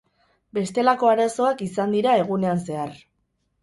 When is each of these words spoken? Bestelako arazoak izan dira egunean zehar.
Bestelako 0.57 1.13
arazoak 1.13 1.63
izan 1.69 1.97
dira 1.99 2.19
egunean 2.25 2.67
zehar. 2.69 3.01